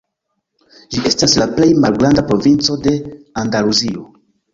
[0.95, 2.95] Ĝi estas la plej malgranda provinco de
[3.43, 4.07] Andaluzio.